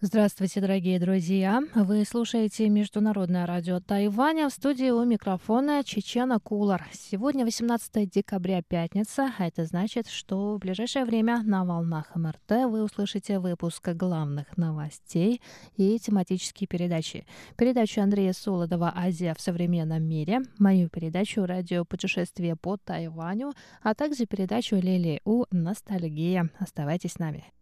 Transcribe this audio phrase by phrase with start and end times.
[0.00, 1.60] Здравствуйте, дорогие друзья!
[1.74, 4.48] Вы слушаете Международное радио Тайваня.
[4.48, 6.86] В студии у микрофона Чечена Кулар.
[6.92, 12.84] Сегодня 18 декабря, пятница, а это значит, что в ближайшее время на волнах МРТ вы
[12.84, 15.42] услышите выпуск главных новостей
[15.76, 17.26] и тематические передачи.
[17.56, 23.52] Передачу Андрея Солодова «Азия в современном мире», мою передачу «Радио путешествие по Тайваню»,
[23.82, 26.50] а также передачу Лили У «Ностальгия».
[26.60, 27.52] Оставайтесь с нами.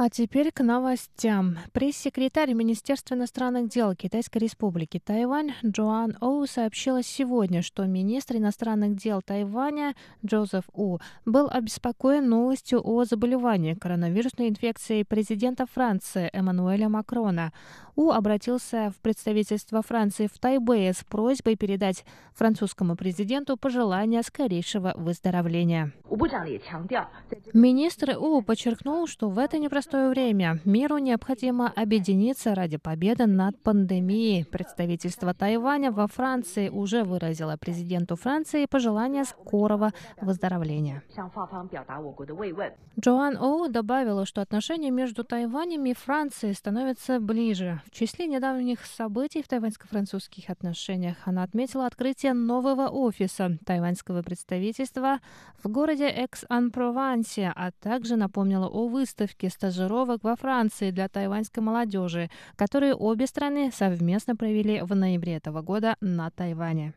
[0.00, 1.58] А теперь к новостям.
[1.72, 9.22] Пресс-секретарь Министерства иностранных дел Китайской Республики Тайвань Джоан Оу сообщила сегодня, что министр иностранных дел
[9.22, 17.52] Тайваня Джозеф У был обеспокоен новостью о заболевании коронавирусной инфекцией президента Франции Эммануэля Макрона.
[17.96, 25.92] У обратился в представительство Франции в Тайбэе с просьбой передать французскому президенту пожелания скорейшего выздоровления.
[27.52, 34.44] Министр У подчеркнул, что в это непростое время миру необходимо объединиться ради победы над пандемией.
[34.44, 41.02] Представительство Тайваня во Франции уже выразило президенту Франции пожелание скорого выздоровления.
[43.00, 47.80] Джоан Оу добавила, что отношения между Тайванем и Францией становятся ближе.
[47.86, 55.20] В числе недавних событий в тайваньско-французских отношениях она отметила открытие нового офиса тайваньского представительства
[55.62, 62.94] в городе Экс-Ан-Провансе, а также напомнила о выставке стажировок во Франции для тайваньской молодежи, которые
[62.94, 66.94] обе страны совместно провели в ноябре этого года на Тайване.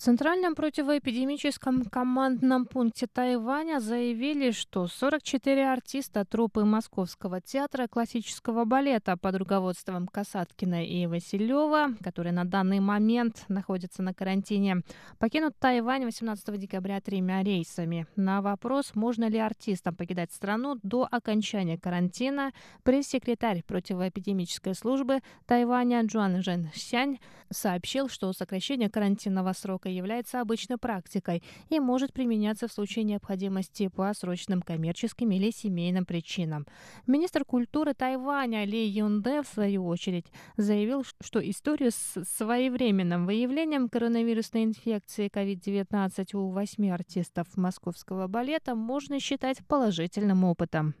[0.00, 9.18] В Центральном противоэпидемическом командном пункте Тайваня заявили, что 44 артиста труппы Московского театра классического балета
[9.18, 14.78] под руководством Касаткина и Василева, которые на данный момент находятся на карантине,
[15.18, 18.06] покинут Тайвань 18 декабря тремя рейсами.
[18.16, 22.52] На вопрос, можно ли артистам покидать страну до окончания карантина,
[22.84, 27.18] пресс-секретарь противоэпидемической службы Тайваня Джуан Жен Сянь
[27.52, 34.13] сообщил, что сокращение карантинного срока является обычной практикой и может применяться в случае необходимости по
[34.13, 36.65] срочным коммерческим или семейным причинам.
[37.07, 40.25] Министр культуры Тайваня Ли Юнде, в свою очередь,
[40.57, 49.19] заявил, что историю с своевременным выявлением коронавирусной инфекции COVID-19 у восьми артистов московского балета можно
[49.19, 50.93] считать положительным опытом.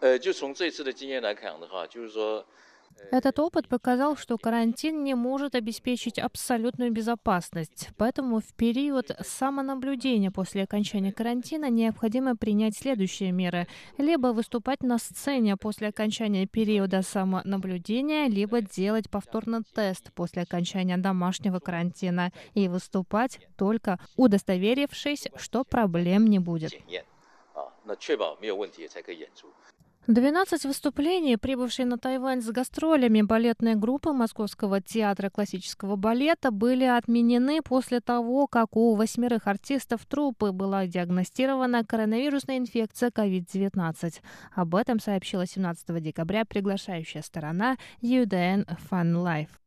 [0.00, 2.46] 呃，就从这次的经验来看的话，就是说，
[3.10, 7.88] Этот опыт показал, что карантин не может обеспечить абсолютную безопасность.
[7.96, 13.66] Поэтому в период самонаблюдения после окончания карантина необходимо принять следующие меры.
[13.96, 21.60] Либо выступать на сцене после окончания периода самонаблюдения, либо делать повторно тест после окончания домашнего
[21.60, 26.72] карантина и выступать только удостоверившись, что проблем не будет.
[26.72, 27.04] 检验
[27.54, 29.46] 啊，那确保没有问题才可以演出。
[30.07, 37.61] 12 выступлений, прибывшие на Тайвань с гастролями балетной группы Московского театра классического балета, были отменены
[37.61, 44.15] после того, как у восьмерых артистов труппы была диагностирована коронавирусная инфекция COVID-19.
[44.53, 49.62] Об этом сообщила 17 декабря приглашающая сторона UDN Fun Life.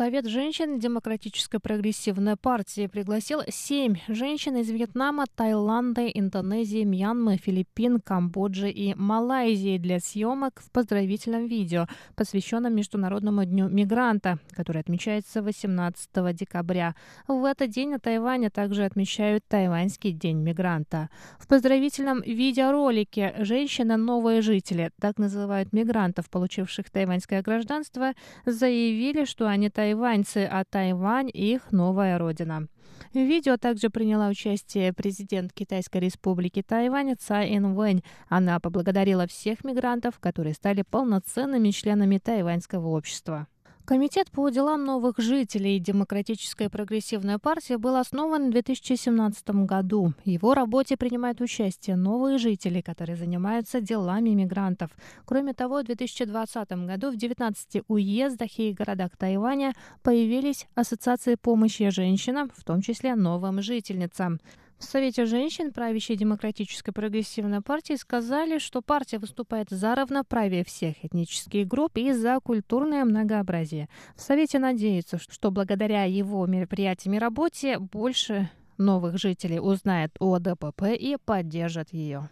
[0.00, 8.70] Совет женщин Демократической прогрессивной партии пригласил семь женщин из Вьетнама, Таиланда, Индонезии, Мьянмы, Филиппин, Камбоджи
[8.70, 16.94] и Малайзии для съемок в поздравительном видео, посвященном Международному дню мигранта, который отмечается 18 декабря.
[17.28, 21.10] В этот день на Тайване также отмечают Тайваньский день мигранта.
[21.38, 28.14] В поздравительном видеоролике «Женщина– новые жители», так называют мигрантов, получивших тайваньское гражданство,
[28.46, 32.68] заявили, что они тайваньцы, а Тайвань– их новая родина.
[33.12, 38.04] В видео также приняла участие президент Китайской республики Тайвань Цай Инвэнь.
[38.28, 43.48] Она поблагодарила всех мигрантов, которые стали полноценными членами тайваньского общества.
[43.90, 50.12] Комитет по делам новых жителей Демократической прогрессивной партии был основан в 2017 году.
[50.24, 54.92] В его работе принимают участие новые жители, которые занимаются делами мигрантов.
[55.24, 59.72] Кроме того, в 2020 году в 19 уездах и городах Тайваня
[60.04, 64.38] появились ассоциации помощи женщинам, в том числе новым жительницам.
[64.80, 71.68] В Совете женщин правящей демократической прогрессивной партии сказали, что партия выступает за равноправие всех этнических
[71.68, 73.90] групп и за культурное многообразие.
[74.16, 80.94] В Совете надеются, что благодаря его мероприятиям и работе больше новых жителей узнает о ДПП
[80.98, 82.30] и поддержат ее.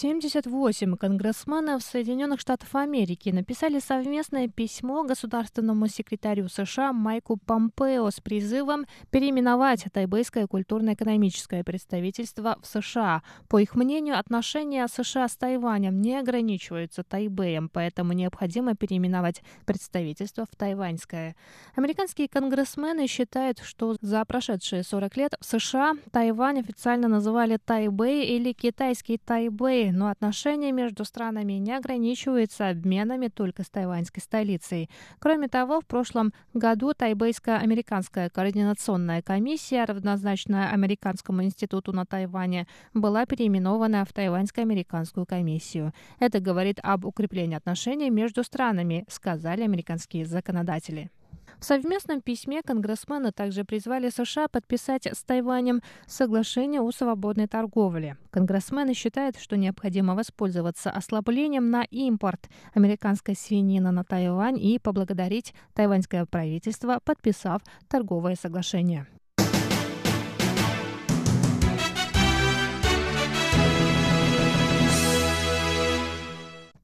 [0.00, 8.86] 78 конгрессменов Соединенных Штатов Америки написали совместное письмо государственному секретарю США Майку Помпео с призывом
[9.10, 13.22] переименовать Тайбэйское культурно-экономическое представительство в США.
[13.50, 20.56] По их мнению, отношения США с Тайванем не ограничиваются Тайбэем, поэтому необходимо переименовать представительство в
[20.56, 21.36] Тайваньское.
[21.74, 28.54] Американские конгрессмены считают, что за прошедшие 40 лет в США Тайвань официально называли Тайбэй или
[28.54, 34.90] китайский Тайбэй, но отношения между странами не ограничиваются обменами только с тайваньской столицей.
[35.18, 44.04] Кроме того, в прошлом году Тайбэйско-американская координационная комиссия, равнозначная Американскому институту на Тайване, была переименована
[44.04, 45.92] в Тайваньско-американскую комиссию.
[46.18, 51.10] Это говорит об укреплении отношений между странами, сказали американские законодатели.
[51.60, 58.16] В совместном письме конгрессмены также призвали США подписать с Тайванем соглашение о свободной торговле.
[58.30, 66.24] Конгрессмены считают, что необходимо воспользоваться ослаблением на импорт американской свинины на Тайвань и поблагодарить тайваньское
[66.24, 69.06] правительство, подписав торговое соглашение.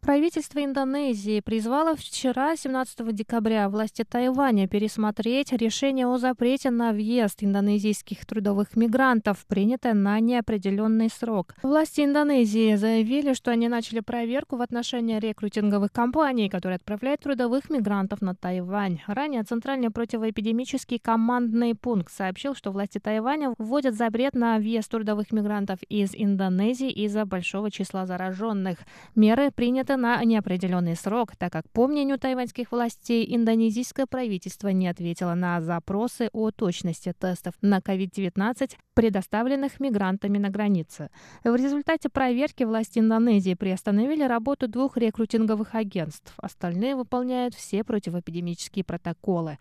[0.07, 8.25] Правительство Индонезии призвало вчера, 17 декабря, власти Тайваня пересмотреть решение о запрете на въезд индонезийских
[8.25, 11.57] трудовых мигрантов, принятое на неопределенный срок.
[11.61, 18.23] Власти Индонезии заявили, что они начали проверку в отношении рекрутинговых компаний, которые отправляют трудовых мигрантов
[18.23, 19.01] на Тайвань.
[19.09, 25.81] Ранее Центральный противоэпидемический командный пункт сообщил, что власти Тайваня вводят запрет на въезд трудовых мигрантов
[25.89, 28.79] из Индонезии из-за большого числа зараженных.
[29.17, 35.35] Меры приняты на неопределенный срок, так как, по мнению тайваньских властей, индонезийское правительство не ответило
[35.35, 41.11] на запросы о точности тестов на COVID-19, предоставленных мигрантами на границе.
[41.45, 46.33] В результате проверки власти Индонезии приостановили работу двух рекрутинговых агентств.
[46.37, 49.59] Остальные выполняют все противоэпидемические протоколы.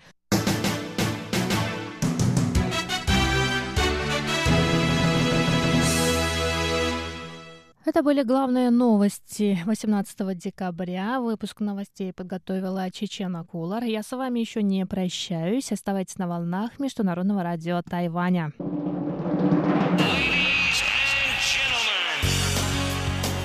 [7.95, 11.21] Это были главные новости 18 декабря.
[11.21, 13.85] Выпуск новостей подготовила Чечена Кулар.
[13.85, 15.71] Я с вами еще не прощаюсь.
[15.71, 18.51] Оставайтесь на волнах Международного радио Тайваня.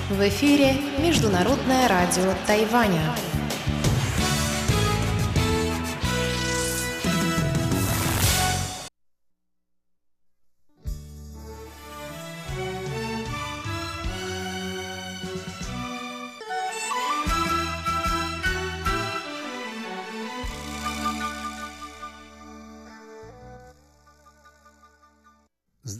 [0.09, 3.30] В эфире Международное радио Тайваня.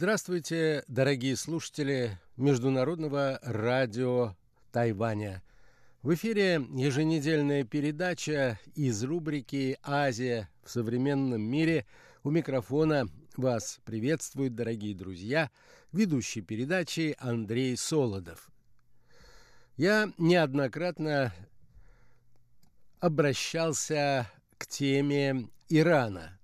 [0.02, 4.34] Здравствуйте, дорогие слушатели Международного радио
[4.72, 5.44] Тайваня.
[6.02, 11.86] В эфире еженедельная передача из рубрики «Азия в современном мире».
[12.24, 13.06] У микрофона
[13.36, 15.52] вас приветствует, дорогие друзья,
[15.92, 18.50] ведущий передачи Андрей Солодов.
[19.76, 21.32] Я неоднократно
[22.98, 24.28] обращался
[24.58, 26.40] к теме Ирана.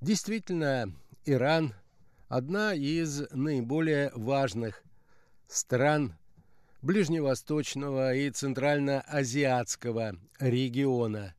[0.00, 1.74] Действительно, Иран–
[2.30, 4.84] одна из наиболее важных
[5.48, 6.14] стран
[6.80, 11.34] ближневосточного и центральноазиатского региона.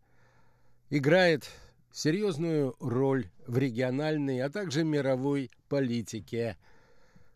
[0.89, 1.49] Играет
[1.93, 6.57] серьезную роль в региональной, а также мировой политике.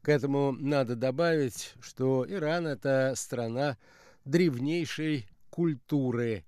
[0.01, 3.77] К этому надо добавить, что Иран– это страна
[4.25, 6.43] древнейшей культуры,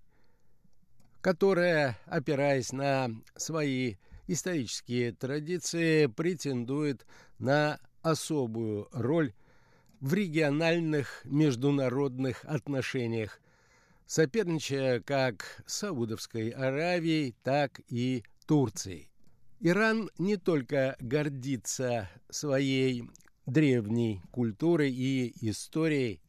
[1.21, 3.95] которая, опираясь на свои
[4.27, 7.05] исторические традиции претендует
[7.39, 9.33] на особую роль
[9.99, 13.41] в региональных международных отношениях,
[14.05, 19.09] соперничая как с Саудовской Аравией, так и Турцией.
[19.59, 23.09] Иран не только гордится своей
[23.47, 26.21] древней культурой и историей,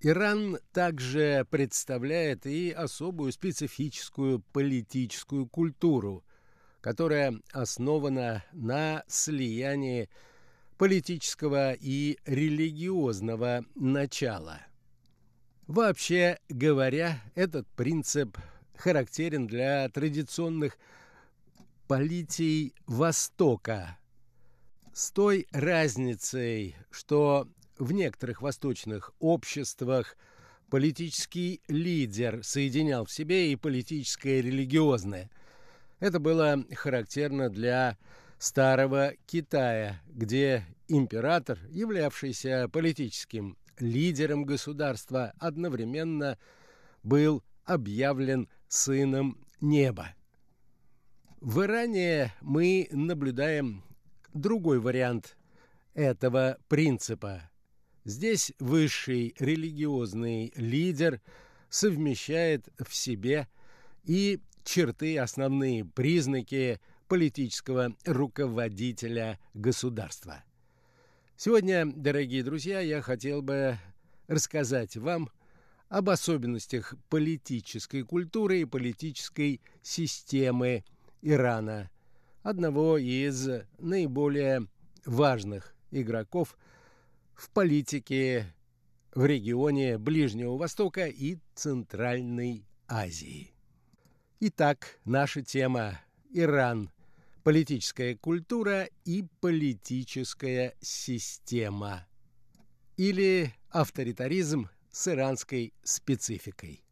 [0.00, 6.24] Иран также представляет и особую специфическую политическую культуру,
[6.80, 10.08] которая основана на слиянии
[10.76, 14.60] политического и религиозного начала.
[15.66, 18.38] Вообще говоря, этот принцип
[18.76, 20.78] характерен для традиционных
[21.88, 23.98] политий Востока,
[24.94, 30.16] с той разницей, что в некоторых восточных обществах
[30.70, 35.30] политический лидер соединял в себе и политическое, и религиозное.
[36.00, 37.96] Это было характерно для
[38.38, 46.38] Старого Китая, где император, являвшийся политическим лидером государства, одновременно
[47.02, 50.14] был объявлен сыном неба.
[51.40, 53.84] В Иране мы наблюдаем
[54.34, 55.36] другой вариант
[55.94, 57.50] этого принципа.
[58.04, 61.20] Здесь высший религиозный лидер
[61.68, 63.48] совмещает в себе
[64.04, 70.44] и черты, основные признаки политического руководителя государства.
[71.36, 73.78] Сегодня, дорогие друзья, я хотел бы
[74.26, 75.30] рассказать вам
[75.88, 80.84] об особенностях политической культуры и политической системы
[81.22, 81.90] Ирана,
[82.42, 83.48] одного из
[83.78, 84.66] наиболее
[85.06, 86.58] важных игроков
[87.32, 88.54] в политике
[89.14, 93.54] в регионе Ближнего Востока и Центральной Азии.
[94.40, 95.98] Итак, наша тема–
[96.32, 96.90] Иран–
[97.42, 102.06] политическая культура и политическая система
[102.96, 106.84] или авторитаризм с иранской спецификой.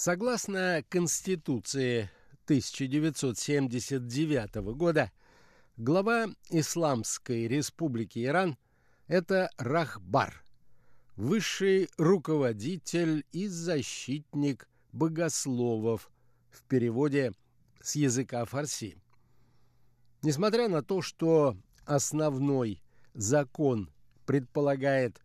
[0.00, 2.08] Согласно Конституции
[2.44, 5.10] 1979 года
[5.76, 8.56] глава Исламской республики Иран–
[9.08, 10.44] это Рахбар,
[11.16, 16.12] высший руководитель и защитник богословов
[16.52, 17.32] в переводе
[17.80, 18.96] с языка фарси.
[20.22, 23.90] Несмотря на то, что основной закон
[24.26, 25.20] предполагает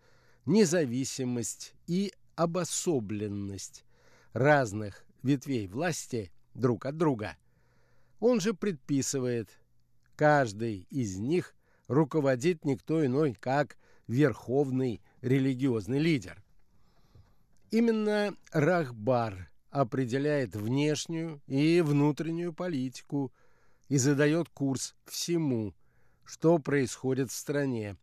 [0.48, 3.86] независимость и обособленность
[4.34, 7.36] разных ветвей власти– друг от друга.
[8.20, 9.50] Он же предписывает,
[10.16, 11.56] каждый из них
[11.88, 16.44] руководит никто иной, как верховный религиозный лидер.
[17.72, 23.34] Именно Рахбар определяет внешнюю и внутреннюю политику
[23.90, 25.74] и задает курс всему,
[26.24, 27.98] что происходит в стране.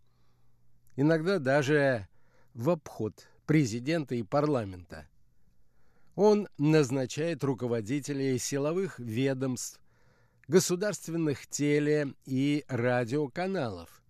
[0.97, 2.09] Иногда даже
[2.53, 5.09] в обход президента и парламента.
[6.15, 9.81] Он назначает руководителей силовых ведомств,
[10.49, 14.03] государственных теле- и радиоканалов.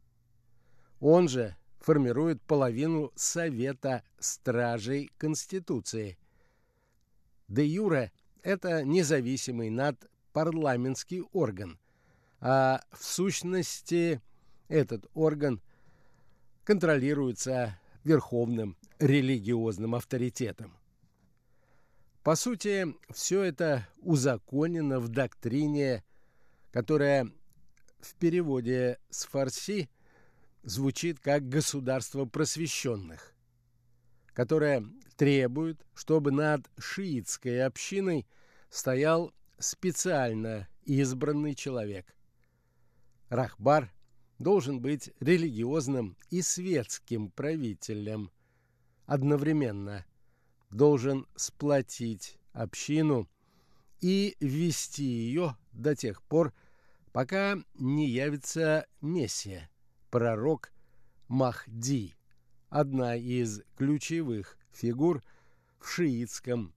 [1.01, 6.19] Он же формирует половину Совета Стражей Конституции.
[7.49, 11.79] Де юре– это независимый надпарламентский орган,
[12.41, 14.21] а в сущности
[14.69, 15.61] этот орган
[16.65, 20.80] контролируется верховным религиозным авторитетом.
[22.23, 26.05] По сути, все это узаконено в доктрине,
[26.71, 27.31] которая
[28.01, 29.89] в переводе с фарси
[30.63, 33.35] звучит как «государство просвещенных»,
[34.35, 34.85] которое
[35.17, 38.27] требует, чтобы над шиитской общиной
[38.69, 42.15] стоял специально избранный человек.
[43.31, 43.91] Рахбар
[44.39, 48.31] должен быть религиозным и светским правителем
[49.07, 50.05] одновременно–
[50.71, 53.29] должен сплотить общину
[54.01, 56.55] и вести ее до тех пор,
[57.13, 59.69] пока не явится Мессия,
[60.11, 60.73] пророк
[61.29, 62.15] Махди,
[62.69, 65.23] одна из ключевых фигур
[65.79, 66.73] в шиитском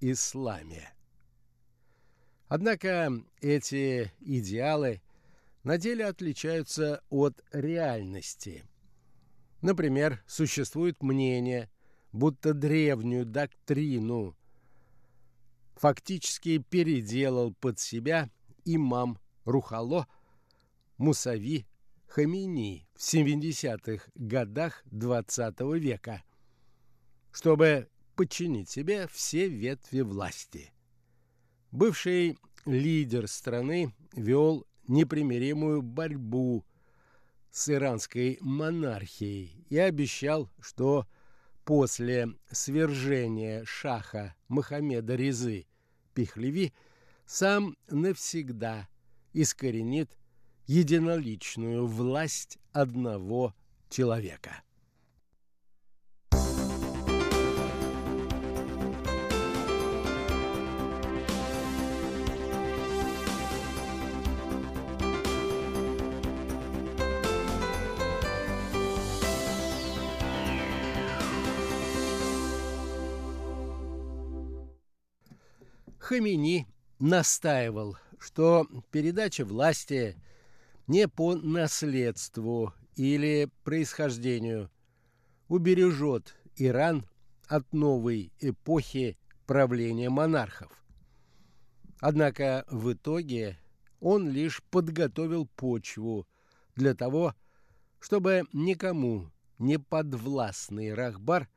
[0.00, 0.92] исламе.
[2.48, 5.02] Однако эти идеалы
[5.62, 8.64] на деле отличаются от реальности.
[9.60, 11.68] Например, существует мнение–
[12.12, 14.36] будто древнюю доктрину
[15.76, 18.30] фактически переделал под себя
[18.64, 20.06] имам Рухало
[20.98, 21.66] Мусави
[22.06, 26.22] Хамини в 70-х годах XX -го века,
[27.32, 30.72] чтобы подчинить себе все ветви власти.
[31.70, 32.36] Бывший
[32.66, 36.66] лидер страны вел непримиримую борьбу
[37.50, 41.06] с иранской монархией и обещал, что
[41.70, 45.66] после свержения шаха Мухаммеда Резы
[46.14, 46.72] Пихлеви
[47.26, 48.88] сам навсегда
[49.34, 50.18] искоренит
[50.66, 53.54] единоличную власть одного
[53.88, 54.64] человека.
[76.10, 76.66] Хамини
[76.98, 80.20] настаивал, что передача власти
[80.88, 84.72] не по наследству или происхождению
[85.46, 87.08] убережет Иран
[87.46, 90.72] от новой эпохи правления монархов.
[92.00, 93.56] Однако в итоге
[94.00, 96.26] он лишь подготовил почву
[96.74, 97.36] для того,
[98.00, 101.48] чтобы никому не подвластный Рахбар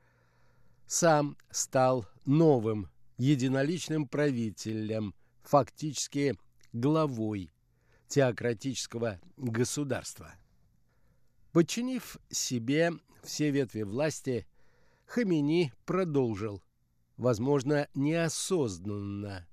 [0.86, 6.38] сам стал новым единоличным правителем, фактически
[6.72, 7.51] главой
[8.08, 10.34] теократического государства.
[11.51, 12.91] Подчинив себе
[13.24, 14.48] все ветви власти,
[15.05, 16.63] Хамини продолжил,
[17.17, 19.48] возможно, неосознанно,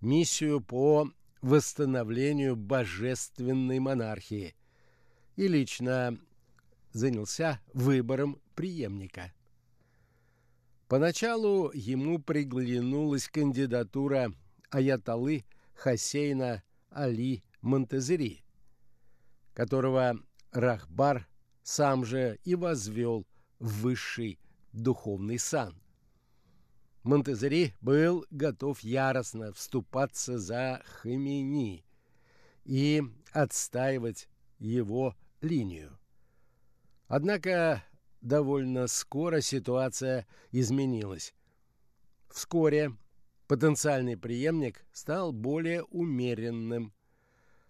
[0.00, 4.54] миссию по восстановлению божественной монархии
[5.36, 6.18] и лично
[6.92, 9.32] занялся выбором преемника.
[10.90, 14.32] Поначалу ему приглянулась кандидатура
[14.70, 18.42] Аяталы Хасейна Али Монтезери,
[19.54, 20.18] которого
[20.50, 21.28] Рахбар
[21.62, 23.24] сам же и возвел
[23.60, 24.40] в высший
[24.72, 25.80] духовный сан.
[27.04, 31.84] Монтезери был готов яростно вступаться за Хамини
[32.64, 34.28] и отстаивать
[34.58, 35.96] его линию.
[37.06, 37.84] Однако
[38.20, 41.34] довольно скоро ситуация изменилась.
[42.28, 42.92] Вскоре
[43.46, 46.92] потенциальный преемник стал более умеренным,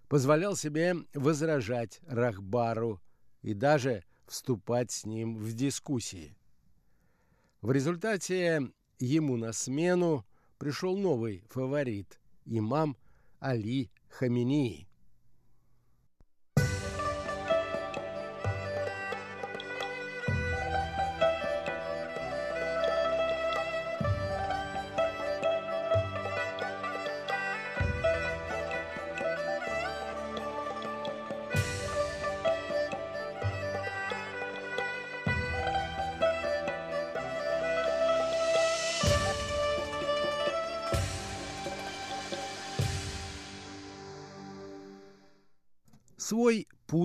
[0.08, 3.00] позволял себе возражать Рахбару
[3.42, 6.36] и даже вступать с ним в дискуссии.
[7.62, 10.26] В результате ему на смену
[10.58, 12.96] пришел новый фаворит– имам
[13.38, 14.89] Али Хаминии.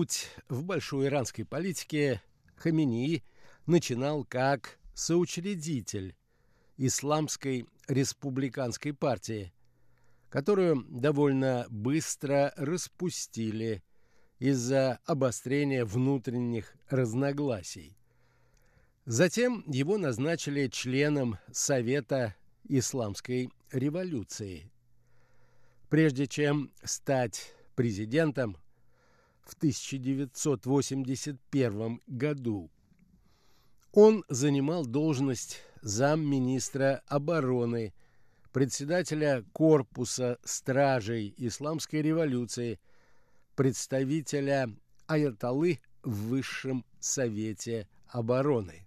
[0.06, 2.22] Путь в большой иранской политике
[2.54, 3.24] Хаминии
[3.66, 6.14] начинал как соучредитель
[6.76, 9.52] Исламской республиканской партии,
[10.28, 13.82] которую довольно быстро распустили
[14.38, 17.96] из-за обострения внутренних разногласий.
[19.06, 22.36] Затем его назначили членом Совета
[22.68, 24.70] Исламской революции.
[25.88, 28.56] Прежде чем стать президентом,
[29.46, 32.70] в 1981 году.
[33.92, 37.94] Он занимал должность замминистра обороны,
[38.52, 42.78] председателя корпуса стражей Исламской революции,
[43.54, 44.68] представителя
[45.06, 48.84] Аяталы в Высшем Совете обороны.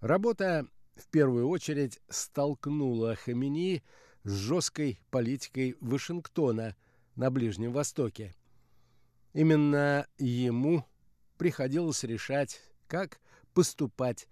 [0.00, 3.82] Работа в первую очередь столкнула Хамини
[4.22, 6.76] с жесткой политикой Вашингтона
[7.16, 8.32] на Ближнем Востоке–
[9.32, 10.84] Именно ему
[11.38, 13.20] приходилось решать, как
[13.54, 14.28] поступать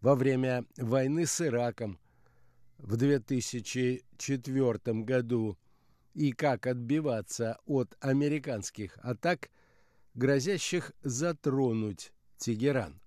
[0.00, 1.98] во время войны с Ираком
[2.78, 5.56] в 2004 году
[6.14, 9.50] и как отбиваться от американских атак,
[10.14, 13.00] грозящих затронуть Тегеран.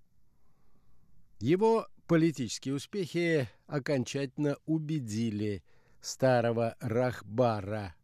[1.39, 5.63] Его политические успехи окончательно убедили
[5.99, 7.95] старого Рахбара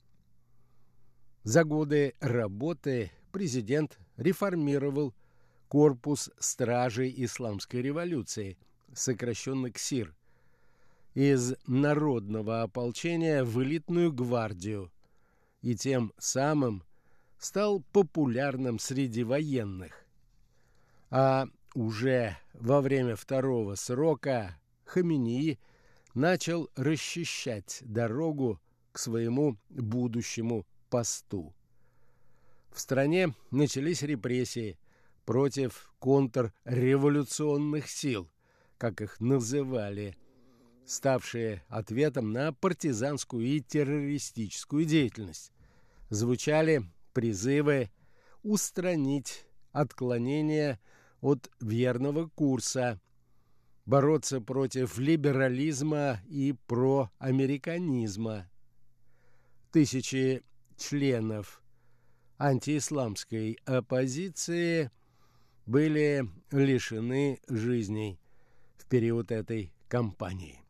[1.45, 5.15] За годы работы президент реформировал
[5.69, 8.59] корпус стражей исламской революции,
[8.93, 10.17] сокращенно КСИР,
[11.17, 14.93] из народного ополчения в элитную гвардию
[15.63, 16.83] и тем самым
[17.39, 20.05] стал популярным среди военных.
[21.09, 25.59] А уже во время второго срока Хаминии
[26.13, 28.61] начал расчищать дорогу
[28.93, 31.55] к своему будущему посту.
[32.71, 34.79] В стране начались репрессии
[35.25, 38.31] против контрреволюционных сил,
[38.77, 40.15] как их называли,
[40.87, 45.53] ставшие ответом на партизанскую и террористическую деятельность.
[46.09, 47.91] Звучали призывы
[48.43, 50.81] устранить отклонения
[51.21, 53.01] от верного курса,
[53.85, 58.49] бороться против либерализма и проамериканизма.
[59.73, 60.43] Тысячи
[60.79, 61.63] членов
[62.39, 64.91] антиисламской оппозиции
[65.67, 68.21] были лишены жизней
[68.77, 70.66] в период этой кампании.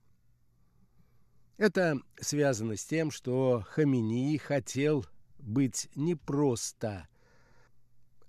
[1.57, 5.07] Это связано с тем, что Хамини хотел
[5.38, 7.09] быть не просто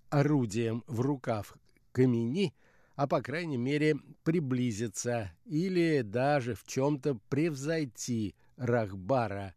[0.09, 1.57] орудием в руках
[1.91, 2.53] Камени,
[2.95, 9.55] а по крайней мере приблизиться или даже в чем-то превзойти Рахбара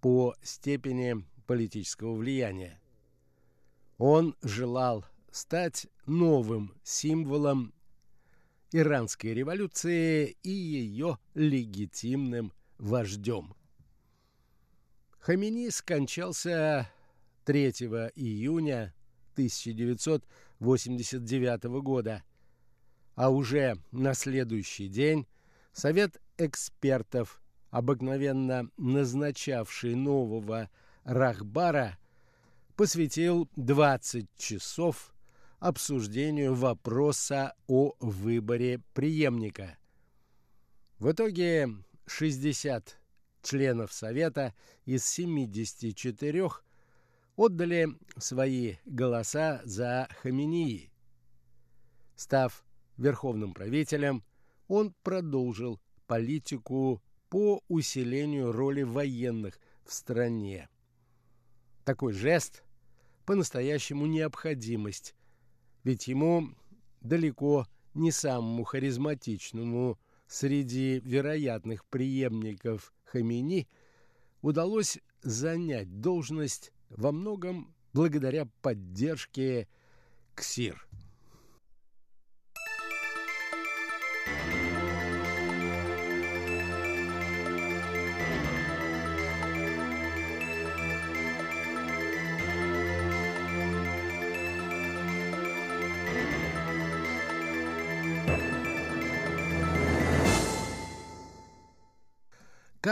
[0.00, 2.80] по степени политического влияния.
[3.98, 7.72] Он желал стать новым символом
[8.72, 13.54] иранской революции и ее легитимным вождем.
[15.20, 16.90] Хамини скончался
[17.44, 17.70] 3
[18.16, 18.92] июня
[19.34, 22.24] 1989 года,
[23.14, 25.28] а уже на следующий день
[25.72, 27.40] Совет экспертов,
[27.70, 30.68] обыкновенно назначавший нового
[31.04, 31.96] Рахбара,
[32.76, 35.14] посвятил 20 часов
[35.60, 39.78] обсуждению вопроса о выборе преемника.
[40.98, 41.68] В итоге
[42.10, 42.98] 60
[43.42, 44.52] членов Совета
[44.84, 46.48] из 74
[47.36, 50.90] отдали свои голоса за Хаминии.
[52.16, 52.64] Став
[52.96, 54.24] верховным правителем,
[54.66, 60.68] он продолжил политику по усилению роли военных в стране.
[61.84, 62.64] Такой жест
[63.24, 65.14] по-настоящему необходимость,
[65.84, 66.50] ведь ему
[67.00, 69.98] далеко не самому харизматичному
[70.30, 73.68] среди вероятных преемников Хамини
[74.42, 79.66] удалось занять должность во многом благодаря поддержке
[80.36, 80.86] КСИР.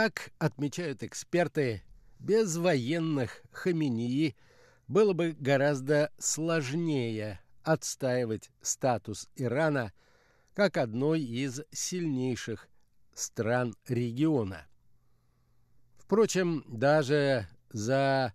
[0.01, 1.83] Как отмечают эксперты,
[2.19, 4.37] без военных Хаминии
[4.87, 9.91] было бы гораздо сложнее отстаивать статус Ирана
[10.53, 12.69] как одной из сильнейших
[13.13, 14.67] стран региона.
[15.97, 18.33] Впрочем, даже за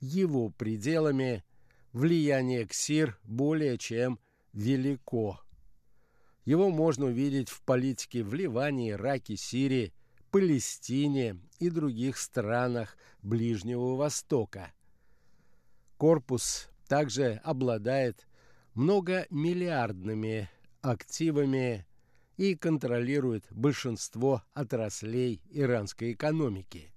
[0.00, 1.44] его пределами
[1.92, 4.18] влияние КСИР более чем
[4.52, 5.40] велико.
[6.44, 9.93] Его можно увидеть в политике в Ливане, Ираке, Сирии–
[10.34, 14.72] Палестине и других странах Ближнего Востока.
[15.96, 18.26] Корпус также обладает
[18.74, 20.50] многомиллиардными
[20.82, 21.86] активами
[22.36, 26.92] и контролирует большинство отраслей иранской экономики.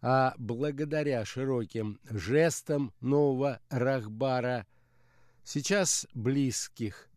[0.00, 4.66] А благодаря широким жестам нового Рахбара
[5.44, 7.10] сейчас близких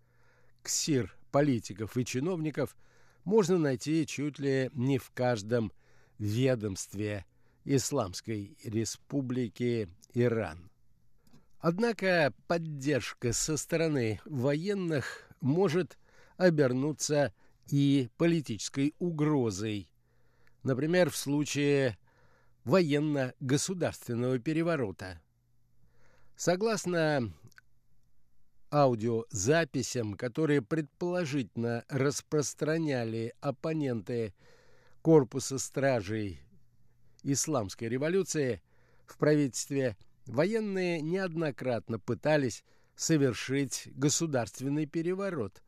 [0.62, 2.76] к СИР политиков и чиновников–
[3.24, 5.72] можно найти чуть ли не в каждом
[6.18, 7.26] ведомстве
[7.66, 10.70] Исламской Республики Иран.
[11.60, 15.98] Однако поддержка со стороны военных может
[16.36, 17.34] обернуться
[17.70, 19.90] и политической угрозой.
[20.64, 21.98] Например, в случае
[22.66, 25.22] военно-государственного переворота.
[26.36, 27.34] Согласно
[28.74, 34.34] аудиозаписям, которые предположительно распространяли оппоненты
[35.04, 36.42] корпуса стражей
[37.22, 38.62] исламской революции,
[39.06, 42.64] в правительстве военные неоднократно пытались
[42.96, 45.62] совершить государственный переворот,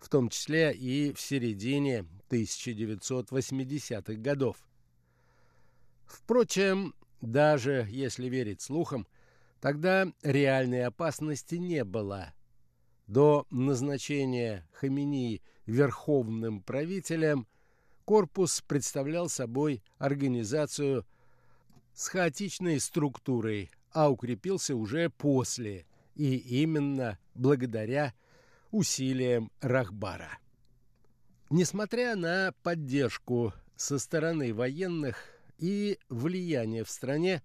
[0.00, 4.56] в том числе и в середине 1980-х годов.
[6.06, 9.06] Впрочем, даже если верить слухам,
[9.60, 12.32] тогда реальной опасности не было–
[13.08, 17.46] до назначения Хаминии верховным правителем
[18.04, 21.04] корпус представлял собой организацию
[21.94, 28.14] с хаотичной структурой, а укрепился уже после, и именно благодаря
[28.70, 30.38] усилиям Рахбара.
[31.50, 35.16] Несмотря на поддержку со стороны военных
[35.58, 37.42] и влияние в стране,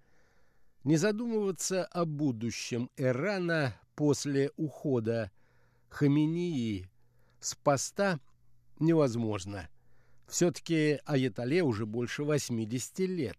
[0.84, 5.32] не задумываться о будущем Ирана после ухода
[5.93, 6.89] Хамении
[7.39, 8.19] с поста
[8.79, 9.69] невозможно.
[10.27, 13.38] Все-таки Аятоле уже больше 80 лет.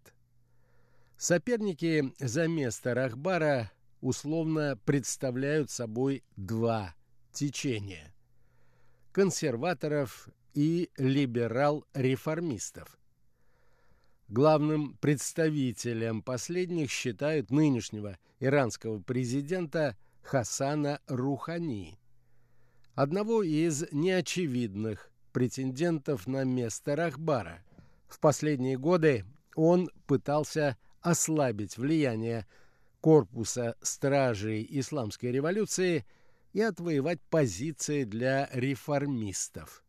[1.17, 6.95] Соперники за место Рахбара условно представляют собой два
[7.33, 8.15] течения–
[9.13, 12.97] консерваторов и либерал-реформистов.
[14.29, 21.99] Главным представителем последних считают нынешнего иранского президента Хасана Рухани,
[22.95, 27.63] одного из неочевидных претендентов на место Рахбара.
[28.09, 29.25] В последние годы
[29.57, 32.47] он пытался ослабить влияние
[33.01, 36.07] корпуса стражей исламской революции
[36.53, 39.85] и отвоевать позиции для реформистов.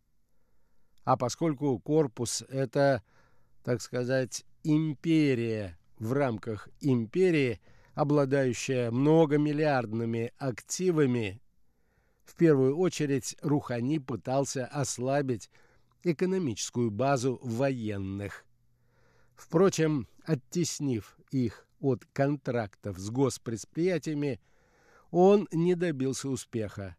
[1.03, 3.03] А поскольку корпус– это,
[3.63, 7.61] так сказать, империя в рамках империи,
[7.93, 11.39] обладающая многомиллиардными активами,
[12.25, 15.49] в первую очередь Рухани пытался ослабить
[16.03, 18.45] экономическую базу военных.
[19.35, 24.39] Впрочем, оттеснив их от контрактов с госпредприятиями,
[25.11, 26.95] он не добился успеха,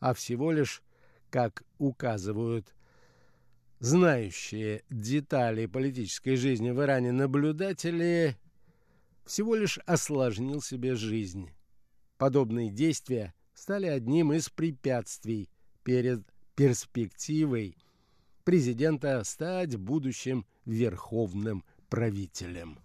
[0.00, 0.82] а всего лишь,
[1.30, 2.74] как указывают
[3.80, 8.36] знающие детали политической жизни в Иране наблюдатели,
[9.24, 11.50] всего лишь осложнил себе жизнь.
[12.16, 15.50] Подобные действия стали одним из препятствий
[15.82, 16.22] перед
[16.54, 17.76] перспективой
[18.44, 22.78] президента стать будущим верховным правителем.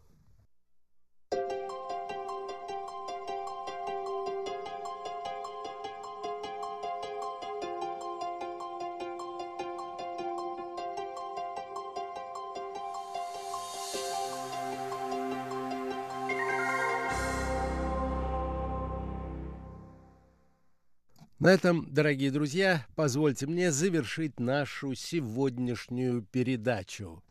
[21.43, 27.21] На этом, дорогие друзья, позвольте мне завершить нашу сегодняшнюю передачу.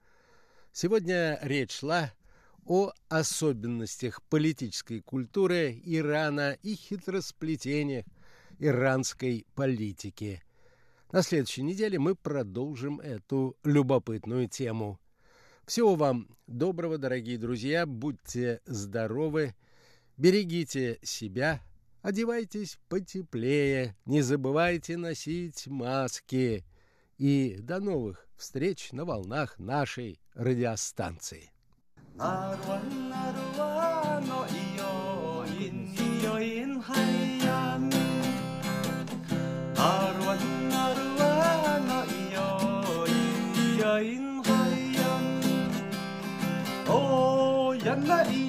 [0.71, 2.13] Сегодня речь шла
[2.67, 8.05] о особенностях политической культуры Ирана и хитросплетениях
[8.59, 10.43] иранской политики.
[11.11, 15.01] На следующей неделе мы продолжим эту любопытную тему.
[15.65, 19.55] Всего вам доброго, дорогие друзья, будьте здоровы,
[20.19, 21.63] берегите себя–
[22.03, 26.65] Одевайтесь потеплее, не забывайте носить маски.
[27.17, 31.53] И до новых встреч на волнах нашей радиостанции.
[46.95, 48.42] Oh, yana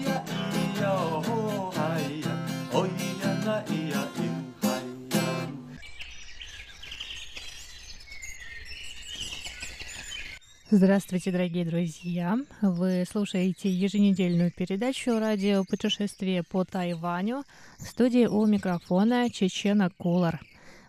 [10.75, 12.35] Здравствуйте, дорогие друзья!
[12.63, 17.43] Вы слушаете еженедельную передачу «Радио путешествие по Тайваню»
[17.77, 20.41] в студии у микрофона Чечена Кулар.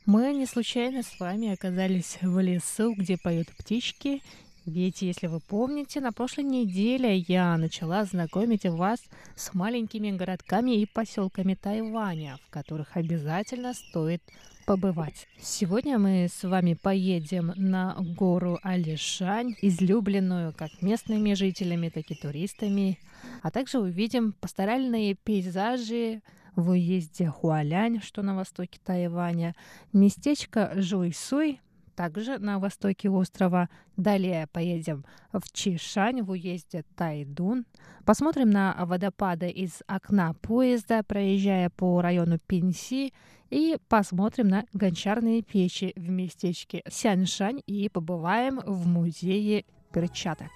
[0.07, 4.23] Мы не случайно с вами оказались в лесу, где поют птички,
[4.65, 9.01] ведь, если вы помните, на прошлой неделе я начала знакомить вас
[9.37, 14.23] с маленькими городками и поселками Тайваня, в которых обязательно стоит
[14.65, 15.29] побывать.
[15.39, 22.99] Сегодня мы с вами поедем на гору Алишань, излюбленную как местными жителями, так и туристами,
[23.43, 26.23] а также увидим пасторальные пейзажи
[26.57, 29.55] в уезде Хуалянь, что на востоке Тайваня,
[29.93, 31.61] местечко Жуйсуй,
[31.95, 33.69] также на востоке острова.
[33.97, 37.67] Далее поедем в Чишань в уезде Тайдун.
[38.05, 43.13] Посмотрим на водопады из окна поезда, проезжая по району Пинси.
[43.55, 50.51] И посмотрим на гончарные печи в местечке Сяншань и побываем в музее перчаток.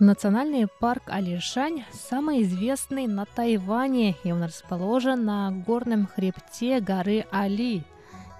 [0.00, 7.84] Национальный парк Алишань самый известный на Тайване, и он расположен на горном хребте горы Али.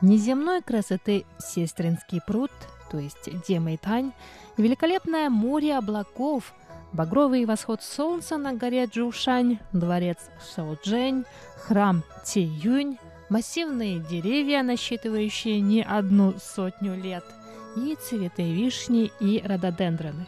[0.02, 2.50] Неземной красоты Сестринский пруд,
[2.90, 4.12] то есть Демэйтань,
[4.56, 6.54] великолепное море облаков,
[6.92, 10.18] багровый восход солнца на горе Джушань, дворец
[10.54, 11.24] Шаоджэнь,
[11.56, 17.24] храм Тиюнь, массивные деревья, насчитывающие не одну сотню лет–
[17.76, 20.26] и цветы вишни и рододендроны.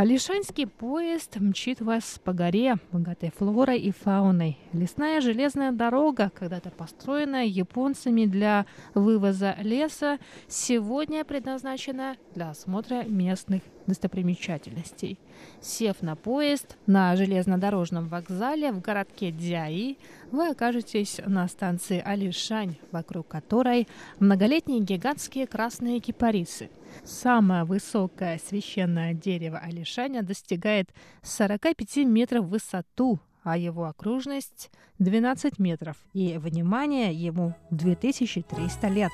[0.00, 4.56] Алишанский поезд мчит вас по горе, богатой флорой и фауной.
[4.72, 13.60] Лесная железная дорога, когда-то построенная японцами для вывоза леса, сегодня предназначена для осмотра местных
[13.90, 15.18] достопримечательностей.
[15.60, 19.98] Сев на поезд на железнодорожном вокзале в городке Дзяи,
[20.30, 23.86] вы окажетесь на станции Алишань, вокруг которой
[24.18, 26.70] многолетние гигантские красные кипарисы.
[27.04, 30.88] Самое высокое священное дерево Алишаня достигает
[31.22, 39.12] 45 метров в высоту, а его окружность 12 метров, и, внимание, ему 2300 лет.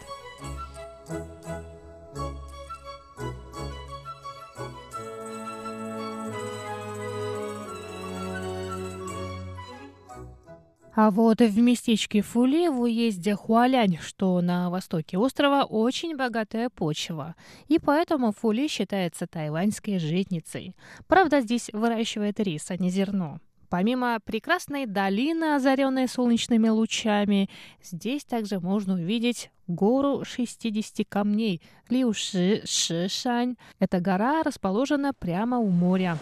[10.97, 17.35] А вот в местечке Фули в уезде Хуалянь, что на востоке острова, очень богатая почва.
[17.69, 20.75] И поэтому Фули считается тайваньской житницей.
[21.07, 23.41] Правда, здесь выращивает рис, а не зерно.
[23.69, 27.51] Помимо прекрасной долины, озаренной солнечными лучами,
[27.83, 33.57] здесь также можно увидеть гору 60 камней Лиуши Шишань.
[33.81, 36.17] Эта гора расположена прямо у моря.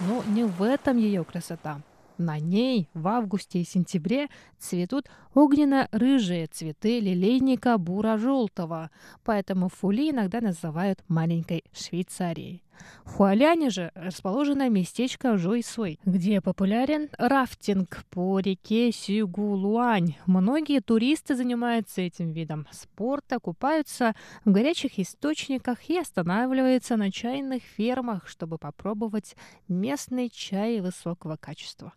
[0.00, 1.80] Но не в этом ее красота.
[2.18, 8.90] На ней в августе и сентябре цветут огненно-рыжие цветы лилейника бура-желтого,
[9.24, 12.62] поэтому фули иногда называют маленькой Швейцарией.
[13.04, 20.14] В Хуаляне же расположено местечко Жуйсуй, где популярен рафтинг по реке Сюгулуань.
[20.26, 24.14] Многие туристы занимаются этим видом спорта, купаются
[24.44, 29.36] в горячих источниках и останавливаются на чайных фермах, чтобы попробовать
[29.68, 31.94] местный чай высокого качества.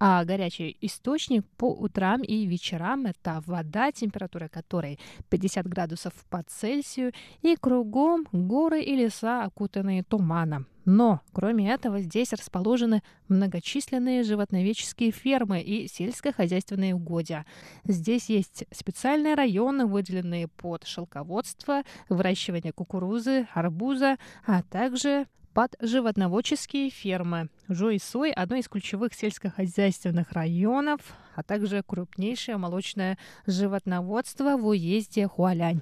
[0.00, 7.12] А горячий источник по утрам и вечерам– это вода, температура которой 50 градусов по Цельсию,
[7.42, 10.64] и кругом горы и леса, окутанные туманом тумана.
[10.86, 17.46] Но, кроме этого, здесь расположены многочисленные животноведческие фермы и сельскохозяйственные угодья.
[17.84, 27.48] Здесь есть специальные районы, выделенные под шелководство, выращивание кукурузы, арбуза, а также под животноводческие фермы.
[27.68, 31.00] Жуйсой– одно из ключевых сельскохозяйственных районов,
[31.34, 35.80] а также крупнейшее молочное животноводство в уезде Хуалянь.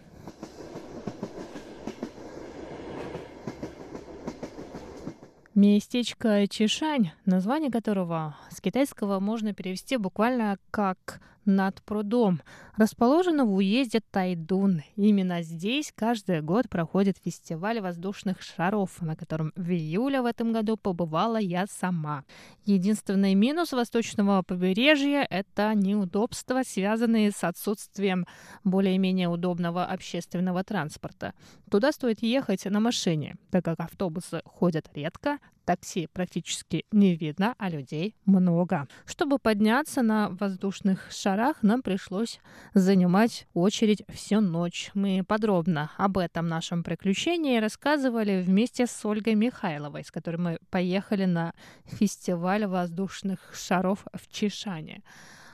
[5.54, 12.40] Местечко Чишань, название которого с китайского можно перевести буквально как над прудом,
[12.76, 14.82] расположена в уезде Тайдун.
[14.96, 20.76] Именно здесь каждый год проходит фестиваль воздушных шаров, на котором в июле в этом году
[20.76, 22.24] побывала я сама.
[22.64, 28.26] Единственный минус восточного побережья– это неудобства, связанные с отсутствием
[28.64, 31.34] более-менее удобного общественного транспорта.
[31.70, 37.68] Туда стоит ехать на машине, так как автобусы ходят редко, такси практически не видно, а
[37.68, 38.88] людей много.
[39.06, 42.40] Чтобы подняться на воздушных шарах, нам пришлось
[42.74, 44.90] занимать очередь всю ночь.
[44.94, 51.24] Мы подробно об этом нашем приключении рассказывали вместе с Ольгой Михайловой, с которой мы поехали
[51.24, 51.52] на
[51.84, 55.02] фестиваль воздушных шаров в Чишане.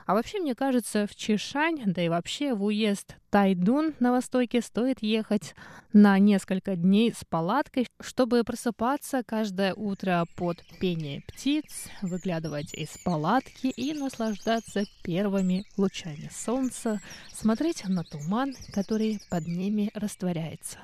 [0.09, 5.03] А вообще, мне кажется, в Чишань, да и вообще в уезд Тайдун на востоке стоит
[5.03, 5.53] ехать
[5.93, 13.67] на несколько дней с палаткой, чтобы просыпаться каждое утро под пение птиц, выглядывать из палатки
[13.67, 16.99] и наслаждаться первыми лучами солнца,
[17.31, 20.79] смотреть на туман, который под ними растворяется.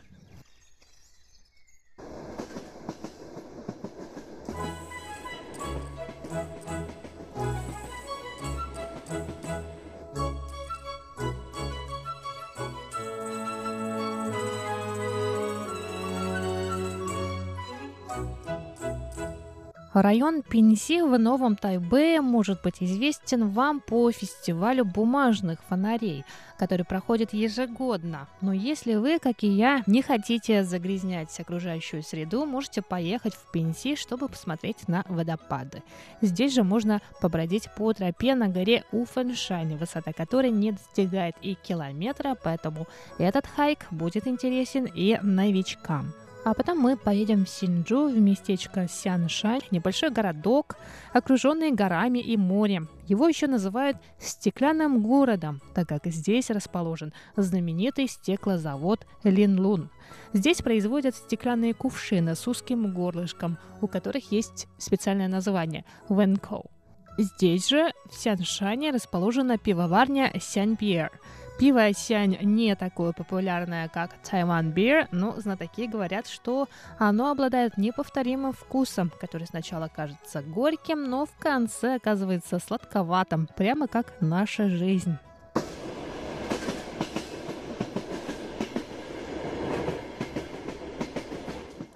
[20.01, 26.25] Район Пинси в Новом Тайбе может быть известен вам по фестивалю бумажных фонарей,
[26.59, 28.27] который проходит ежегодно.
[28.41, 33.95] Но если вы, как и я, не хотите загрязнять окружающую среду, можете поехать в Пинси,
[33.95, 35.81] чтобы посмотреть на водопады.
[36.19, 42.35] Здесь же можно побродить по тропе на горе Уфеншань, высота которой не достигает и километра,
[42.43, 42.85] поэтому
[43.17, 46.13] этот хайк будет интересен и новичкам.
[46.45, 50.77] А потом мы поедем в Синджу, в местечко Сяншань, небольшой городок,
[51.11, 52.87] окруженный горами и морем.
[53.07, 59.89] Его еще называют «стеклянным городом», так как здесь расположен знаменитый стеклозавод Линлун.
[60.33, 66.69] Здесь производят стеклянные кувшины с узким горлышком, у которых есть специальное название– венкоу.
[67.17, 71.11] Здесь же, в Сяншане, расположена пивоварня Сянь Пьер.
[71.57, 76.67] Пиво Сянь не такое популярное, как Тайван Beer, но знатоки говорят, что
[76.99, 84.15] оно обладает неповторимым вкусом, который сначала кажется горьким, но в конце оказывается сладковатым, прямо как
[84.19, 85.17] наша жизнь.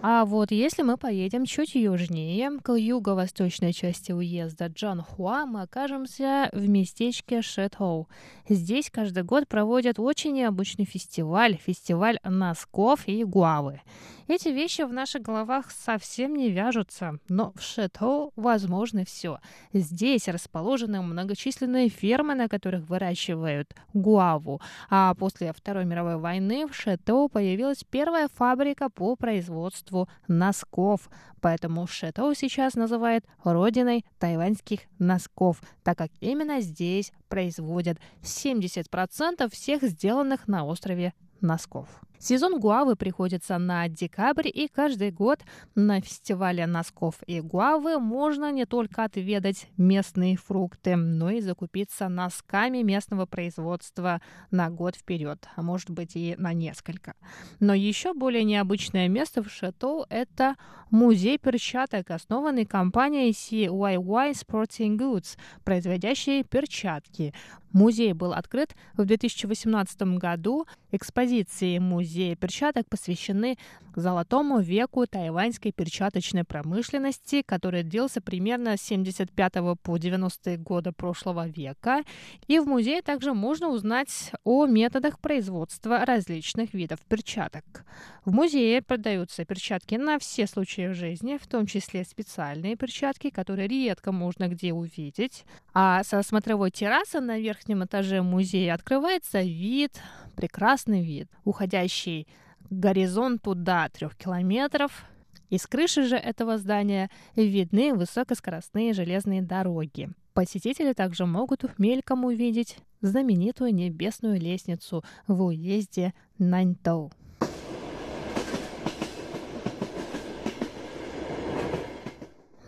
[0.02, 6.70] А вот если мы поедем чуть южнее, к юго-восточной части уезда Джанхуа, мы окажемся в
[6.70, 8.08] местечке Шэтоу.
[8.48, 13.82] Здесь каждый год проводят очень необычный фестиваль, фестиваль носков и гуавы.
[14.30, 19.40] Эти вещи в наших головах совсем не вяжутся, но в Шэтоу возможно все.
[19.74, 24.62] Здесь расположены многочисленные фермы, на которых выращивают гуаву.
[24.90, 29.89] А после Второй мировой войны в Шэтоу появилась первая фабрика по производству
[30.28, 31.10] носков.
[31.42, 40.48] Поэтому Шэтоу сейчас называют родиной тайваньских носков, так как именно здесь производят 70% всех сделанных
[40.48, 41.88] на острове носков.
[42.22, 45.40] Сезон гуавы приходится на декабрь, и каждый год
[45.76, 52.82] на фестивале носков и гуавы можно не только отведать местные фрукты, но и закупиться носками
[52.82, 57.14] местного производства на год вперед, а может быть и на несколько.
[57.62, 60.58] Но еще более необычное место в Шатоу– это
[60.92, 67.34] музей перчаток, основанный компанией CYY Sporting Goods, производящей перчатки.
[67.72, 70.66] Музей был открыт в 2018 году.
[70.92, 73.58] Экспозиции музея перчаток посвящены
[73.96, 82.04] золотому веку тайваньской перчаточной промышленности, который длился примерно с 75 по 90-е годы прошлого века.
[82.48, 87.86] И в музее также можно узнать о методах производства различных видов перчаток.
[88.26, 94.12] В музее продаются перчатки на все случаи жизни, в том числе специальные перчатки, которые редко
[94.12, 95.46] можно где увидеть.
[95.74, 100.00] А со смотровой террасы на верхнем этаже музея открывается вид,
[100.40, 102.26] прекрасный вид, уходящий
[102.62, 105.04] к горизонту до трех километров.
[105.50, 110.12] Из крыши же этого здания видны высокоскоростные железные дороги.
[110.34, 117.12] Посетители также могут мельком увидеть знаменитую небесную лестницу в уезде Наньтоу.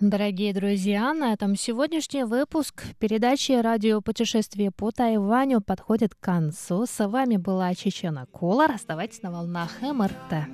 [0.01, 6.87] Дорогие друзья, на этом сегодняшний выпуск передачи «Радио путешествие по Тайваню» подходит к концу.
[6.87, 8.71] С вами была Чечена Колор.
[8.71, 10.47] Оставайтесь на волнах МРТ.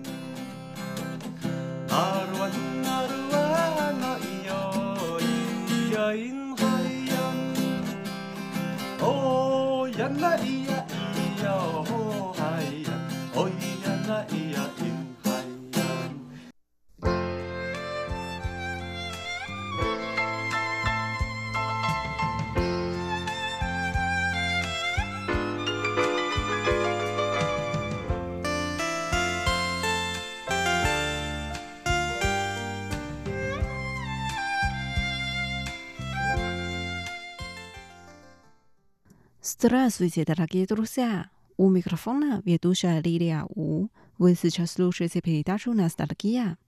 [39.59, 41.31] Здравствуйте, дорогие друзья!
[41.57, 43.87] У микрофона ведущая Лилия У.
[44.19, 46.59] Вы сейчас слушаете передачу «Ностальгия».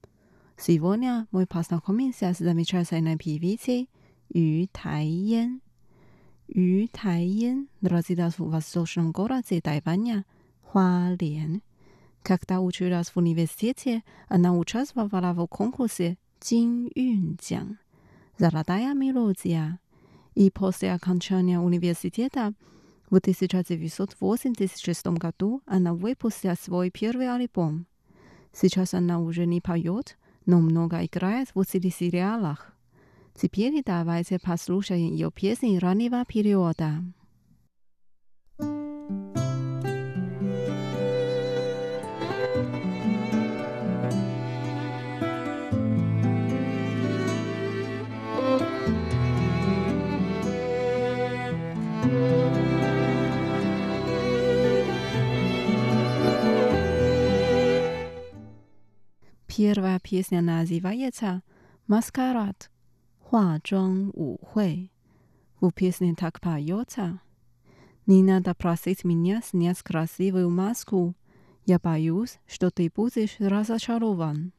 [0.58, 3.88] Сегодня мы познакомимся с замечательной певицей
[4.30, 5.60] Ю Тайен.
[6.48, 10.24] Ю Тайен родилась в восточном городе Тайваня,
[10.64, 11.62] Хуален.
[12.24, 17.78] Когда училась в университете, она участвовала в конкурсе Jin Юнцзян
[18.36, 19.78] «Золотая мелодия».
[20.34, 22.52] И после окончания университета
[23.10, 27.86] в 1986 году она выпустила свой первый альбом.
[28.52, 32.72] Сейчас она уже не поет, но много играет в телесериалах.
[33.34, 37.02] Теперь давайте послушаем ее песни раннего периода.
[59.59, 61.43] Первая песня называется
[61.87, 64.89] «Маскарад» – «Хуа Чжong Wu Hui».
[65.61, 67.19] В песне так поется
[68.05, 71.15] «Не надо просить меня снять красивую маску.
[71.65, 74.53] Я боюсь, что ты будешь разочарован».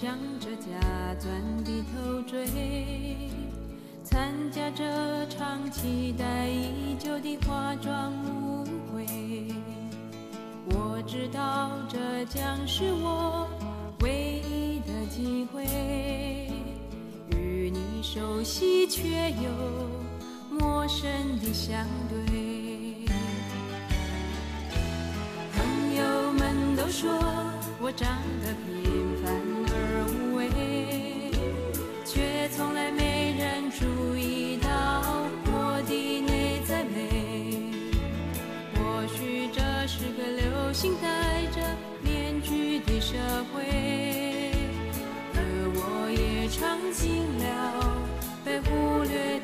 [0.00, 1.30] 向着家钻
[1.62, 2.46] 地头追，
[4.02, 9.04] 参加这场期待已久的化妆舞会，
[10.70, 13.46] 我知道这将是我
[14.00, 15.66] 唯一的机会，
[17.36, 19.50] 与你熟悉却又
[20.58, 23.04] 陌生的相对，
[25.52, 27.12] 朋友们都说
[27.82, 28.08] 我长
[28.42, 28.79] 得比。
[32.56, 34.68] 从来没人注意到
[35.46, 37.72] 我的内在美。
[38.74, 41.60] 或许这是个流行戴着
[42.02, 43.16] 面具的社
[43.52, 44.52] 会
[45.34, 45.38] 而
[45.74, 48.02] 我也尝尽了
[48.44, 49.39] 被忽略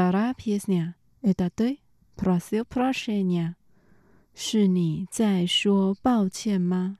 [0.00, 1.78] Вторая песня «Это ты
[2.16, 3.54] просил прощения?»
[4.34, 6.96] «是你在说抱歉吗?»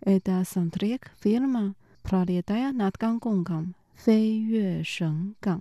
[0.00, 5.60] «Это саундтрек фильма «Пролетая над Гонконгом» «飞越神港»,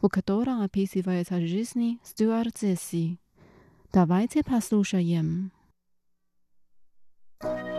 [0.00, 3.18] в котором описывается жизнь стюардессы.
[3.92, 5.52] Давайте послушаем.
[7.42, 7.75] Thank you.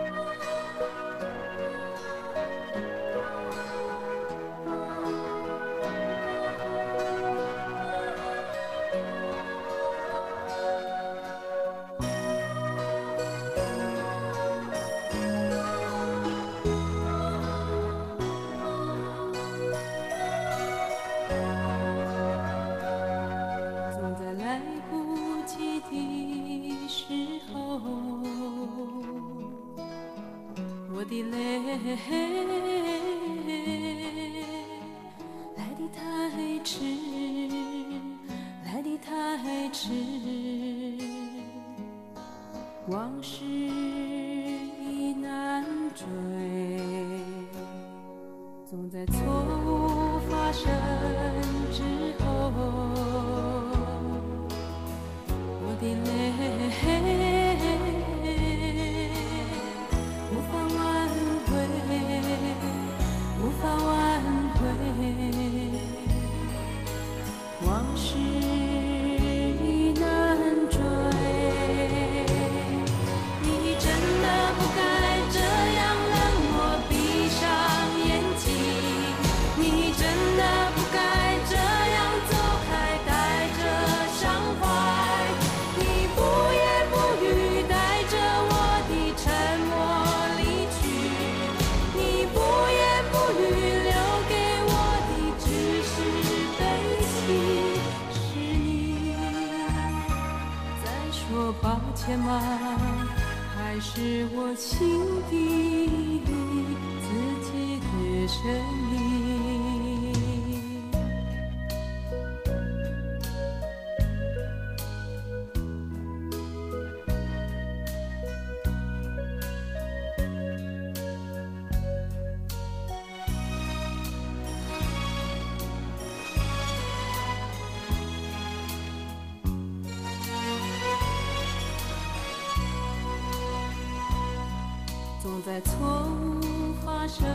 [135.48, 137.26] 在错误发生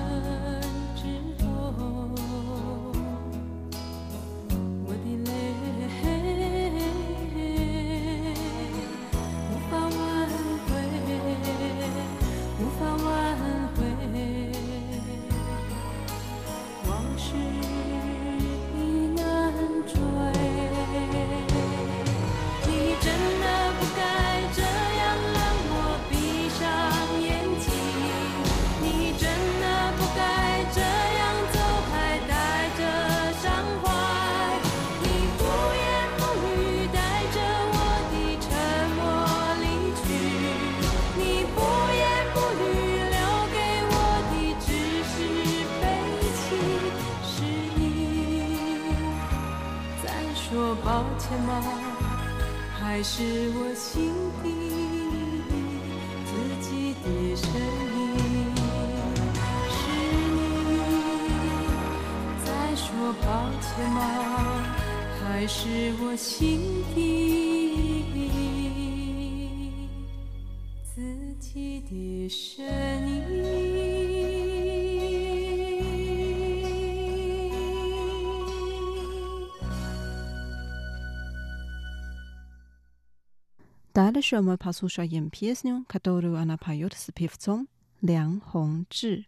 [84.13, 87.65] Dalsze omawia posłusza jem piosnę, którą ona pojął z piewcą
[88.03, 89.25] Liang Hongzhi.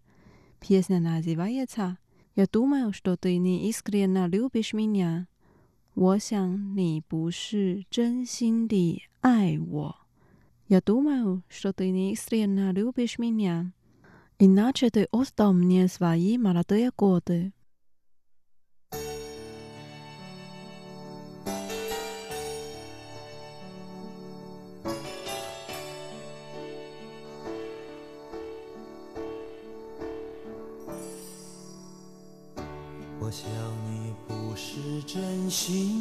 [0.60, 1.96] Piosnę nazywa się ta
[2.36, 5.26] Ja думаю, że ty nie iskrenna lubisz mnie.
[5.96, 9.96] 我想你不是真心地爱我。
[10.68, 13.72] Я думаю, что ты не искренне любишь меня.
[14.40, 17.54] Иначе ты оставил мне свои молодые годы.
[35.66, 35.95] 心。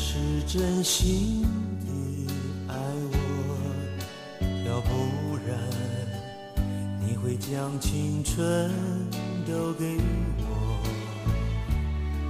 [0.00, 0.14] 是
[0.46, 1.42] 真心
[1.80, 2.76] 的爱
[3.10, 3.18] 我
[4.64, 5.58] 要不然
[7.04, 8.70] 你会将青春
[9.44, 9.96] 都给
[10.38, 10.78] 我。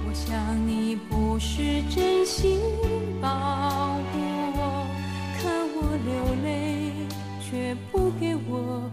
[0.03, 2.59] 我想你不是真心
[3.21, 4.19] 保护
[4.55, 4.87] 我
[5.37, 6.91] 看我流泪
[7.39, 8.89] 却不给我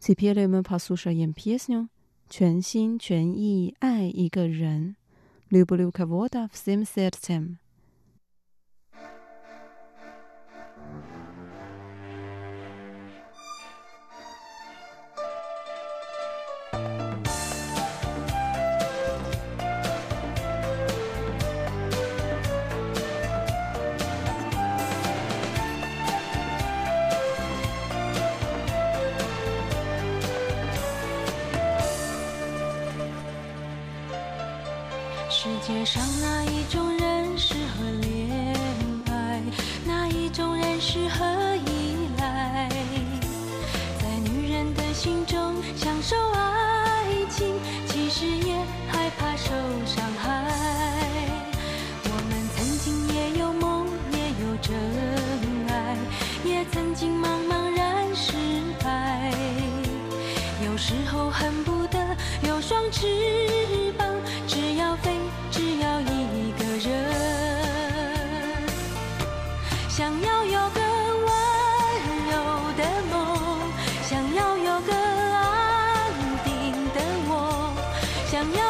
[0.00, 1.88] Cipiele me pasusza jem piesnią,
[2.30, 2.98] Chen xin
[4.14, 4.96] i ge ren,
[5.50, 7.58] Lubu luka woda w sim sercem.
[63.00, 63.06] 翅
[63.96, 64.06] 膀
[64.46, 65.16] 只要飞
[65.50, 66.90] 只要一个人。
[69.88, 70.80] 想要有个
[71.24, 71.28] 温
[72.28, 72.34] 柔
[72.76, 73.16] 的梦
[74.02, 76.12] 想要有个安
[76.44, 76.52] 定
[76.92, 77.72] 的窝
[78.26, 78.69] 想要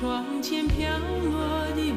[0.00, 1.92] 窗前飘落的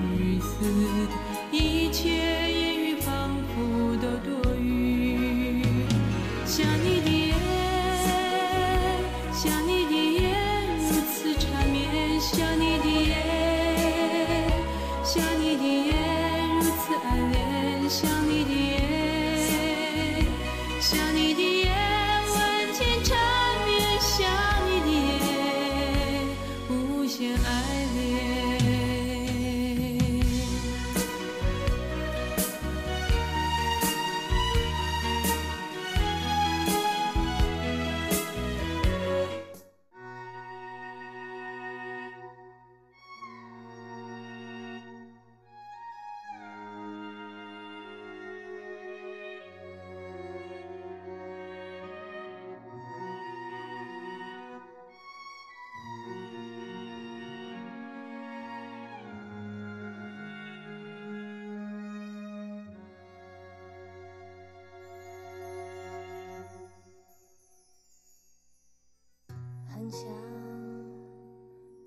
[69.84, 70.08] 很想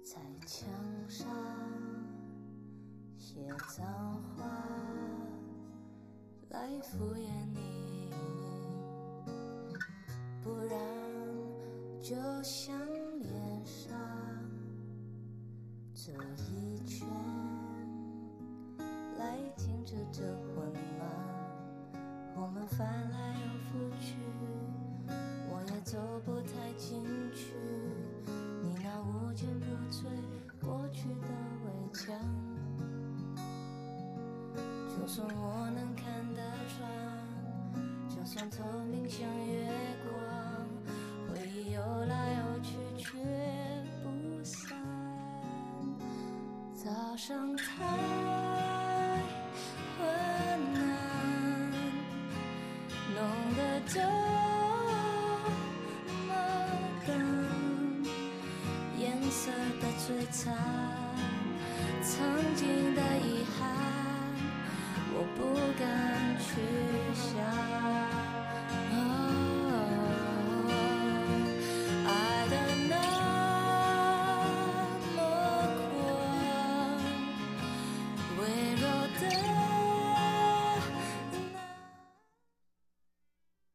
[0.03, 0.69] 在墙
[1.09, 1.27] 上
[3.17, 3.87] 写脏
[4.37, 4.45] 话
[6.51, 8.11] 来敷衍你，
[10.43, 10.79] 不然
[12.03, 12.79] 就像
[35.07, 36.05] 就算我能看
[36.35, 36.83] 得穿，
[38.11, 39.71] 就算透明像月
[40.03, 40.13] 光，
[41.29, 43.17] 回忆游来游去却
[44.03, 44.77] 不散。
[46.75, 47.65] 早上太
[49.97, 50.09] 昏
[50.75, 51.71] 暗，
[53.15, 53.23] 弄
[53.55, 54.01] 得这
[56.27, 56.35] 么
[57.07, 57.15] 冷，
[58.99, 60.53] 颜色的摧残，
[62.03, 62.13] 曾
[62.57, 63.71] 经的遗憾，
[65.37, 65.43] 不
[65.79, 66.61] 敢去
[67.15, 68.06] 想。